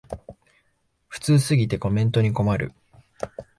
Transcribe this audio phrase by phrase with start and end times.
[1.09, 2.71] 普通すぎてコメントに困る